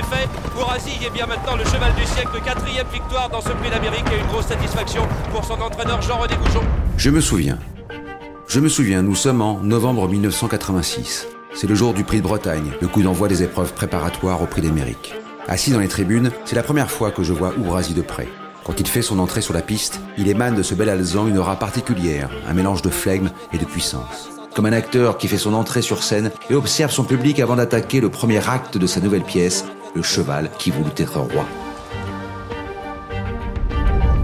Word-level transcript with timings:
c'est 0.00 0.16
fait. 0.16 0.28
Est 1.06 1.10
bien 1.10 1.26
maintenant 1.26 1.56
le 1.56 1.64
cheval 1.64 1.94
du 1.94 2.04
siècle, 2.04 2.40
quatrième 2.44 2.86
victoire 2.92 3.28
dans 3.30 3.40
ce 3.40 3.48
prix 3.50 3.70
d'Amérique 3.70 4.04
et 4.12 4.20
une 4.20 4.26
grosse 4.26 4.46
satisfaction 4.46 5.02
pour 5.32 5.44
son 5.44 5.54
entraîneur 5.54 6.00
Jean-René 6.02 6.34
Goujon. 6.36 6.62
Je 6.96 7.10
me 7.10 7.20
souviens. 7.20 7.58
Je 8.48 8.60
me 8.60 8.68
souviens, 8.68 9.02
nous 9.02 9.14
sommes 9.14 9.40
en 9.40 9.60
novembre 9.60 10.08
1986. 10.08 11.26
C'est 11.54 11.66
le 11.66 11.74
jour 11.74 11.94
du 11.94 12.04
prix 12.04 12.18
de 12.18 12.22
Bretagne, 12.22 12.72
le 12.80 12.88
coup 12.88 13.02
d'envoi 13.02 13.28
des 13.28 13.42
épreuves 13.42 13.72
préparatoires 13.72 14.42
au 14.42 14.46
prix 14.46 14.62
d'Amérique. 14.62 15.14
Assis 15.48 15.70
dans 15.70 15.80
les 15.80 15.88
tribunes, 15.88 16.30
c'est 16.44 16.56
la 16.56 16.62
première 16.62 16.90
fois 16.90 17.10
que 17.10 17.22
je 17.22 17.32
vois 17.32 17.54
Ourasi 17.58 17.94
de 17.94 18.02
près. 18.02 18.28
Quand 18.64 18.78
il 18.78 18.86
fait 18.86 19.02
son 19.02 19.18
entrée 19.18 19.40
sur 19.40 19.54
la 19.54 19.62
piste, 19.62 20.00
il 20.18 20.28
émane 20.28 20.54
de 20.54 20.62
ce 20.62 20.74
bel 20.74 20.88
alezan 20.88 21.26
une 21.26 21.38
aura 21.38 21.56
particulière, 21.56 22.30
un 22.48 22.54
mélange 22.54 22.82
de 22.82 22.90
flegme 22.90 23.30
et 23.52 23.58
de 23.58 23.64
puissance. 23.64 24.30
Comme 24.54 24.66
un 24.66 24.72
acteur 24.72 25.16
qui 25.16 25.28
fait 25.28 25.38
son 25.38 25.54
entrée 25.54 25.82
sur 25.82 26.02
scène 26.02 26.30
et 26.50 26.54
observe 26.54 26.90
son 26.90 27.04
public 27.04 27.40
avant 27.40 27.56
d'attaquer 27.56 28.00
le 28.00 28.10
premier 28.10 28.46
acte 28.48 28.76
de 28.76 28.86
sa 28.86 29.00
nouvelle 29.00 29.22
pièce, 29.22 29.64
le 29.94 30.02
cheval 30.02 30.50
qui 30.58 30.70
voulut 30.70 30.90
être 30.96 31.18
roi. 31.18 31.44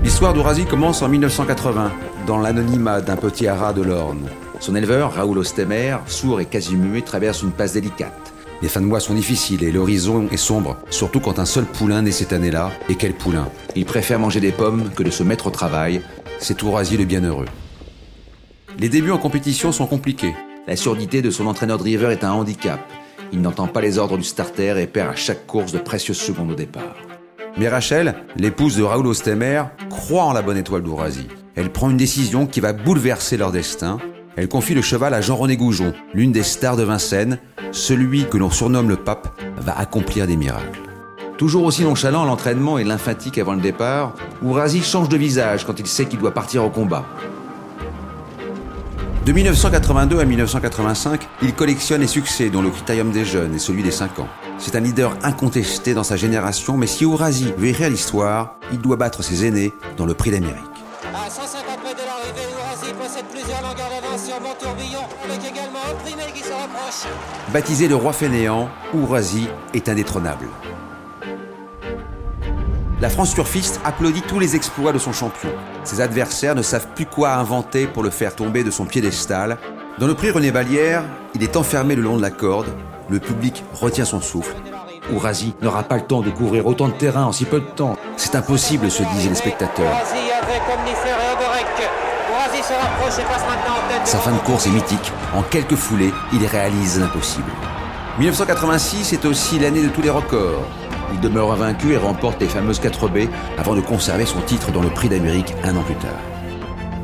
L'histoire 0.03 0.35
d'Ourasi 0.35 0.65
commence 0.65 1.03
en 1.03 1.09
1980, 1.09 1.93
dans 2.27 2.39
l'anonymat 2.39 3.01
d'un 3.01 3.17
petit 3.17 3.47
haras 3.47 3.73
de 3.73 3.83
l'Orne. 3.83 4.29
Son 4.61 4.75
éleveur, 4.75 5.15
Raoul 5.15 5.39
Ostemer, 5.39 5.99
sourd 6.07 6.41
et 6.41 6.47
quasi 6.47 6.77
muet, 6.77 7.03
traverse 7.03 7.43
une 7.43 7.51
passe 7.51 7.73
délicate. 7.73 8.33
Les 8.63 8.69
fins 8.69 8.81
de 8.81 8.87
mois 8.87 9.01
sont 9.01 9.15
difficiles 9.15 9.63
et 9.65 9.71
l'horizon 9.71 10.29
est 10.31 10.39
sombre, 10.39 10.79
surtout 10.89 11.21
quand 11.21 11.39
un 11.39 11.45
seul 11.45 11.67
poulain 11.67 12.03
naît 12.03 12.11
cette 12.11 12.33
année-là. 12.33 12.71
Et 12.89 12.95
quel 12.95 13.13
poulain? 13.13 13.49
Il 13.75 13.85
préfère 13.85 14.19
manger 14.19 14.41
des 14.41 14.53
pommes 14.53 14.91
que 14.97 15.03
de 15.03 15.11
se 15.11 15.23
mettre 15.23 15.49
au 15.49 15.51
travail. 15.51 16.01
C'est 16.39 16.63
Ourasi 16.63 16.97
le 16.97 17.05
bienheureux. 17.05 17.47
Les 18.79 18.89
débuts 18.89 19.11
en 19.11 19.19
compétition 19.19 19.73
sont 19.73 19.87
compliqués. 19.87 20.35
La 20.67 20.77
surdité 20.77 21.21
de 21.21 21.31
son 21.31 21.47
entraîneur 21.47 21.79
driver 21.79 22.11
est 22.11 22.25
un 22.25 22.33
handicap. 22.33 22.81
Il 23.33 23.41
n'entend 23.41 23.67
pas 23.67 23.81
les 23.81 23.99
ordres 23.99 24.17
du 24.17 24.25
starter 24.25 24.81
et 24.81 24.87
perd 24.87 25.11
à 25.11 25.17
chaque 25.17 25.47
course 25.47 25.73
de 25.73 25.79
précieuses 25.79 26.19
secondes 26.19 26.53
au 26.53 26.55
départ. 26.55 26.97
Mais 27.59 27.69
Rachel, 27.69 28.15
l'épouse 28.37 28.77
de 28.77 28.83
Raoul 28.83 29.07
Ostemer, 29.07 29.65
croit 29.89 30.25
en 30.25 30.33
la 30.33 30.43
bonne 30.43 30.59
étoile 30.59 30.83
d'Ourasi. 30.83 31.27
Elle 31.55 31.73
prend 31.73 31.91
une 31.91 31.97
décision 31.97 32.47
qui 32.47 32.61
va 32.61 32.73
bouleverser 32.73 33.37
leur 33.37 33.51
destin. 33.51 33.99
Elle 34.37 34.49
confie 34.49 34.75
le 34.75 34.83
cheval 34.83 35.15
à 35.15 35.23
Jean-René 35.23 35.57
Goujon, 35.57 35.95
l'une 36.13 36.33
des 36.33 36.43
stars 36.43 36.77
de 36.77 36.83
Vincennes. 36.83 37.39
Celui 37.73 38.27
que 38.27 38.37
l'on 38.37 38.51
surnomme 38.51 38.91
le 38.91 38.97
pape 38.97 39.41
va 39.57 39.79
accomplir 39.79 40.27
des 40.27 40.37
miracles. 40.37 40.81
Toujours 41.39 41.65
aussi 41.65 41.83
nonchalant 41.83 42.25
l'entraînement 42.25 42.79
et 42.79 42.85
lymphatique 42.85 43.39
avant 43.39 43.55
le 43.55 43.61
départ, 43.61 44.15
Ourasi 44.43 44.83
change 44.83 45.09
de 45.09 45.17
visage 45.17 45.67
quand 45.67 45.79
il 45.79 45.87
sait 45.87 46.07
qu'il 46.07 46.19
doit 46.19 46.33
partir 46.33 46.65
au 46.65 46.71
combat. 46.71 47.05
De 49.27 49.33
1982 49.33 50.21
à 50.21 50.25
1985, 50.25 51.29
il 51.43 51.53
collectionne 51.53 52.01
les 52.01 52.07
succès 52.07 52.49
dont 52.49 52.63
le 52.63 52.71
critérium 52.71 53.11
des 53.11 53.25
jeunes 53.25 53.57
et 53.57 53.59
celui 53.59 53.83
des 53.83 53.91
5 53.91 54.21
ans. 54.21 54.29
C'est 54.57 54.77
un 54.77 54.81
leader 54.81 55.17
incontesté 55.25 55.95
dans 55.95 56.05
sa 56.05 56.15
génération, 56.15 56.77
mais 56.77 56.87
si 56.87 57.05
Ourasi 57.05 57.53
veut 57.59 57.67
écrire 57.67 57.91
l'histoire, 57.91 58.55
il 58.71 58.79
doit 58.79 58.95
battre 58.95 59.25
ses 59.25 59.45
aînés 59.45 59.73
dans 59.97 60.07
le 60.07 60.15
prix 60.15 60.31
d'Amérique. 60.31 60.63
À 61.13 61.29
150 61.29 61.83
mètres 61.83 61.97
de 61.97 62.07
l'arrivée, 62.07 62.47
Ourasi 62.55 62.93
possède 62.95 63.25
plusieurs 63.33 63.63
longueurs 63.63 63.91
d'avance 64.01 64.25
sur 64.25 64.59
tourbillon, 64.61 65.03
avec 65.25 65.41
également 65.41 65.81
Opprimé 65.91 66.23
qui 66.33 66.45
se 66.45 66.53
rapproche. 66.53 67.13
Baptisé 67.53 67.89
le 67.89 67.97
roi 67.97 68.13
fainéant, 68.13 68.69
Ourasi 68.95 69.49
est 69.75 69.89
indétrônable. 69.89 70.47
La 72.99 73.11
France 73.11 73.35
surfiste 73.35 73.79
applaudit 73.85 74.23
tous 74.23 74.39
les 74.39 74.57
exploits 74.57 74.93
de 74.93 74.99
son 74.99 75.13
champion. 75.13 75.51
Ses 75.85 76.01
adversaires 76.01 76.55
ne 76.55 76.63
savent 76.63 76.89
plus 76.95 77.05
quoi 77.05 77.35
inventer 77.35 77.87
pour 77.87 78.03
le 78.03 78.09
faire 78.09 78.35
tomber 78.35 78.65
de 78.65 78.71
son 78.71 78.87
piédestal. 78.87 79.59
Dans 79.99 80.07
le 80.07 80.15
prix 80.15 80.31
René 80.31 80.51
Vallière, 80.51 81.03
il 81.35 81.43
est 81.43 81.59
enfermé 81.59 81.95
le 81.95 82.01
long 82.01 82.17
de 82.17 82.23
la 82.23 82.31
corde. 82.31 82.69
Le 83.11 83.19
public 83.19 83.65
retient 83.75 84.07
son 84.07 84.23
souffle. 84.23 84.57
Ourasi 85.13 85.55
n'aura 85.61 85.83
pas 85.83 85.97
le 85.97 86.07
temps 86.07 86.23
de 86.23 86.31
couvrir 86.31 86.67
autant 86.67 86.89
de 86.89 86.95
terrain 86.95 87.25
en 87.25 87.33
si 87.33 87.45
peu 87.45 87.61
de 87.61 87.67
temps. 87.67 87.97
C'est 88.17 88.35
impossible, 88.35 88.91
se 88.91 89.03
disaient 89.03 89.29
les 89.29 89.35
spectateurs. 89.35 89.93
Sa 94.05 94.19
fin 94.19 94.33
de 94.33 94.39
course 94.39 94.67
est 94.67 94.71
mythique. 94.71 95.13
En 95.35 95.43
quelques 95.43 95.77
foulées, 95.77 96.15
il 96.33 96.47
réalise 96.47 96.99
l'impossible. 96.99 97.51
1986 98.19 99.13
est 99.13 99.27
aussi 99.27 99.59
l'année 99.59 99.83
de 99.83 99.89
tous 99.89 100.01
les 100.01 100.09
records. 100.09 100.65
Il 101.13 101.21
demeure 101.21 101.53
invaincu 101.53 101.93
et 101.93 101.97
remporte 101.97 102.41
les 102.41 102.49
fameuses 102.49 102.81
4 102.81 103.09
B 103.09 103.19
avant 103.59 103.75
de 103.75 103.81
conserver 103.81 104.27
son 104.27 104.41
titre 104.41 104.73
dans 104.73 104.83
le 104.83 104.91
Prix 104.91 105.09
d'Amérique 105.09 105.55
un 105.65 105.77
an 105.77 105.83
plus 105.83 105.95
tard. 105.97 106.21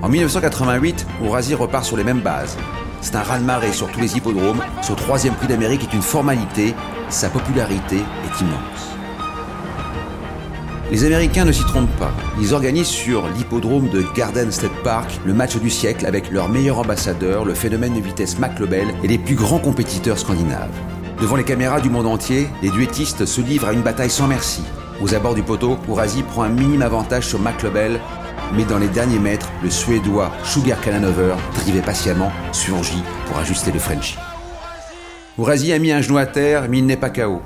En 0.02 0.08
1988, 0.08 1.06
Ourasi 1.22 1.54
repart 1.54 1.84
sur 1.84 1.96
les 1.96 2.04
mêmes 2.04 2.20
bases. 2.20 2.56
C'est 3.00 3.16
un 3.16 3.22
raz-de-marée 3.22 3.72
sur 3.72 3.88
tous 3.88 4.00
les 4.00 4.16
hippodromes. 4.16 4.62
Ce 4.80 4.92
troisième 4.92 5.34
Prix 5.34 5.48
d'Amérique 5.48 5.84
est 5.84 5.94
une 5.94 6.02
formalité. 6.02 6.74
Sa 7.08 7.28
popularité 7.28 7.96
est 7.96 8.40
immense. 8.40 8.92
Les 10.90 11.04
Américains 11.04 11.44
ne 11.44 11.52
s'y 11.52 11.64
trompent 11.64 11.96
pas. 11.98 12.12
Ils 12.40 12.52
organisent 12.52 12.86
sur 12.86 13.26
l'hippodrome 13.28 13.88
de 13.88 14.04
Garden 14.14 14.52
State 14.52 14.82
Park 14.84 15.10
le 15.24 15.32
match 15.32 15.56
du 15.56 15.70
siècle 15.70 16.04
avec 16.04 16.30
leur 16.30 16.48
meilleur 16.48 16.78
ambassadeur, 16.78 17.44
le 17.44 17.54
phénomène 17.54 17.94
de 17.94 18.00
vitesse 18.00 18.38
McLobel 18.38 18.88
et 19.02 19.08
les 19.08 19.18
plus 19.18 19.34
grands 19.34 19.58
compétiteurs 19.58 20.18
scandinaves. 20.18 20.78
Devant 21.22 21.36
les 21.36 21.44
caméras 21.44 21.80
du 21.80 21.88
monde 21.88 22.08
entier, 22.08 22.48
les 22.62 22.70
duettistes 22.70 23.26
se 23.26 23.40
livrent 23.40 23.68
à 23.68 23.72
une 23.72 23.82
bataille 23.82 24.10
sans 24.10 24.26
merci. 24.26 24.60
Aux 25.00 25.14
abords 25.14 25.36
du 25.36 25.44
poteau, 25.44 25.78
Ourasi 25.86 26.24
prend 26.24 26.42
un 26.42 26.48
minime 26.48 26.82
avantage 26.82 27.28
sur 27.28 27.38
McLobel, 27.38 28.00
mais 28.56 28.64
dans 28.64 28.78
les 28.78 28.88
derniers 28.88 29.20
mètres, 29.20 29.48
le 29.62 29.70
Suédois 29.70 30.32
Sugar 30.42 30.80
Kalanover, 30.80 31.36
drivé 31.54 31.80
patiemment, 31.80 32.32
surgit 32.50 33.04
pour 33.28 33.38
ajuster 33.38 33.70
le 33.70 33.78
Frenchie. 33.78 34.18
Ourasi 35.38 35.72
a 35.72 35.78
mis 35.78 35.92
un 35.92 36.00
genou 36.00 36.18
à 36.18 36.26
terre, 36.26 36.66
mais 36.68 36.78
il 36.78 36.86
n'est 36.86 36.96
pas 36.96 37.10
KO. 37.10 37.40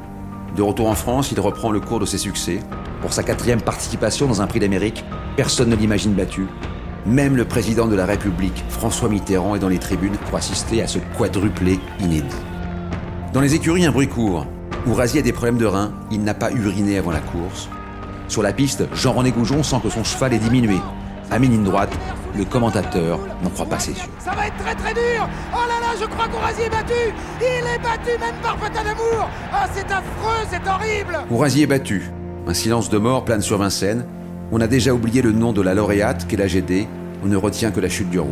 De 0.56 0.62
retour 0.62 0.88
en 0.88 0.94
France, 0.94 1.30
il 1.30 1.38
reprend 1.38 1.70
le 1.70 1.80
cours 1.80 2.00
de 2.00 2.06
ses 2.06 2.16
succès. 2.16 2.60
Pour 3.02 3.12
sa 3.12 3.24
quatrième 3.24 3.60
participation 3.60 4.26
dans 4.26 4.40
un 4.40 4.46
prix 4.46 4.58
d'Amérique, 4.58 5.04
personne 5.36 5.68
ne 5.68 5.76
l'imagine 5.76 6.14
battu. 6.14 6.46
Même 7.04 7.36
le 7.36 7.44
président 7.44 7.86
de 7.86 7.94
la 7.94 8.06
République, 8.06 8.64
François 8.70 9.10
Mitterrand, 9.10 9.54
est 9.54 9.60
dans 9.60 9.68
les 9.68 9.78
tribunes 9.78 10.16
pour 10.16 10.38
assister 10.38 10.80
à 10.80 10.86
ce 10.86 10.98
quadruplé 11.18 11.78
inédit. 12.00 12.36
Dans 13.36 13.42
les 13.42 13.54
écuries, 13.54 13.84
un 13.84 13.90
bruit 13.90 14.08
court. 14.08 14.46
Ourasi 14.86 15.18
a 15.18 15.22
des 15.22 15.30
problèmes 15.30 15.58
de 15.58 15.66
rein, 15.66 15.92
il 16.10 16.22
n'a 16.22 16.32
pas 16.32 16.50
uriné 16.52 16.96
avant 16.96 17.10
la 17.10 17.20
course. 17.20 17.68
Sur 18.28 18.42
la 18.42 18.54
piste, 18.54 18.84
Jean-René 18.94 19.30
Goujon 19.30 19.62
sent 19.62 19.76
que 19.82 19.90
son 19.90 20.04
cheval 20.04 20.32
est 20.32 20.38
diminué. 20.38 20.78
À 21.30 21.38
mi-ligne 21.38 21.62
droite, 21.62 21.92
le 22.34 22.46
commentateur 22.46 23.18
n'en 23.42 23.50
croit 23.50 23.66
pas 23.66 23.78
ses 23.78 23.90
yeux. 23.90 24.08
Ça 24.20 24.30
va 24.30 24.46
être 24.46 24.56
très 24.56 24.74
très 24.74 24.94
dur 24.94 25.28
Oh 25.52 25.68
là 25.68 25.80
là, 25.82 25.94
je 26.00 26.06
crois 26.06 26.28
qu'Ourasi 26.28 26.62
est 26.62 26.70
battu 26.70 26.94
Il 27.42 27.66
est 27.66 27.78
battu 27.78 28.18
même 28.18 28.36
par 28.42 28.56
Patin 28.56 28.84
d'amour 28.84 29.28
Ah, 29.52 29.66
c'est 29.74 29.92
affreux, 29.92 30.46
c'est 30.50 30.66
horrible 30.66 31.18
Ourasi 31.30 31.60
est 31.60 31.66
battu. 31.66 32.10
Un 32.46 32.54
silence 32.54 32.88
de 32.88 32.96
mort 32.96 33.26
plane 33.26 33.42
sur 33.42 33.58
Vincennes. 33.58 34.06
On 34.50 34.62
a 34.62 34.66
déjà 34.66 34.94
oublié 34.94 35.20
le 35.20 35.32
nom 35.32 35.52
de 35.52 35.60
la 35.60 35.74
lauréate 35.74 36.26
qu'est 36.26 36.38
la 36.38 36.46
GD. 36.46 36.88
On 37.22 37.26
ne 37.26 37.36
retient 37.36 37.70
que 37.70 37.80
la 37.80 37.90
chute 37.90 38.08
du 38.08 38.18
roi. 38.18 38.30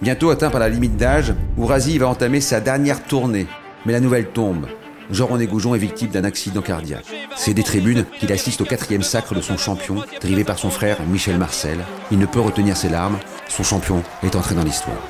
Bientôt 0.00 0.30
atteint 0.30 0.50
par 0.50 0.60
la 0.60 0.68
limite 0.68 0.96
d'âge, 0.96 1.34
Ourasi 1.56 1.98
va 1.98 2.08
entamer 2.08 2.40
sa 2.40 2.60
dernière 2.60 3.02
tournée. 3.04 3.46
Mais 3.84 3.92
la 3.92 4.00
nouvelle 4.00 4.28
tombe. 4.28 4.66
Jean-René 5.10 5.46
Goujon 5.46 5.74
est 5.74 5.78
victime 5.78 6.10
d'un 6.10 6.24
accident 6.24 6.60
cardiaque. 6.60 7.06
C'est 7.36 7.54
des 7.54 7.62
tribunes 7.62 8.04
qu'il 8.18 8.30
assiste 8.32 8.60
au 8.60 8.64
quatrième 8.64 9.02
sacre 9.02 9.34
de 9.34 9.40
son 9.40 9.56
champion, 9.56 9.96
drivé 10.20 10.44
par 10.44 10.58
son 10.58 10.70
frère 10.70 10.98
Michel 11.08 11.38
Marcel. 11.38 11.78
Il 12.12 12.18
ne 12.18 12.26
peut 12.26 12.40
retenir 12.40 12.76
ses 12.76 12.90
larmes. 12.90 13.18
Son 13.48 13.62
champion 13.62 14.02
est 14.22 14.36
entré 14.36 14.54
dans 14.54 14.64
l'histoire. 14.64 15.02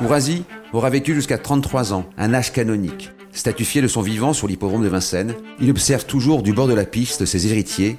Ourasi 0.00 0.44
aura 0.72 0.90
vécu 0.90 1.14
jusqu'à 1.14 1.38
33 1.38 1.92
ans, 1.92 2.06
un 2.18 2.34
âge 2.34 2.52
canonique. 2.52 3.10
Statufié 3.32 3.80
de 3.80 3.88
son 3.88 4.02
vivant 4.02 4.32
sur 4.32 4.48
l'hippodrome 4.48 4.82
de 4.82 4.88
Vincennes, 4.88 5.34
il 5.60 5.70
observe 5.70 6.04
toujours 6.04 6.42
du 6.42 6.52
bord 6.52 6.66
de 6.66 6.74
la 6.74 6.84
piste 6.84 7.26
ses 7.26 7.46
héritiers, 7.46 7.96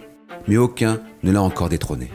mais 0.48 0.58
aucun 0.58 1.00
ne 1.24 1.32
l'a 1.32 1.42
encore 1.42 1.70
détrôné. 1.70 2.10